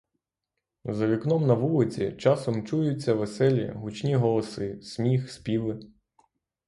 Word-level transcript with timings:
За 0.83 1.07
вікном 1.07 1.47
на 1.47 1.53
вулиці 1.53 2.11
часом 2.11 2.65
чуються 2.65 3.13
веселі, 3.13 3.73
гучні 3.75 4.15
голоси, 4.15 4.79
сміх, 4.81 5.31
співи. 5.31 5.79